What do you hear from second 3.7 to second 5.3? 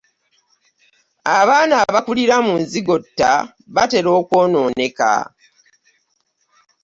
batera okwonooneka.